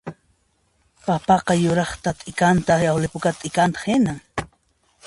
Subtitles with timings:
[1.05, 4.17] Papaqa yuraqta t'ikantaq llawli pukata t'ikantaq hinan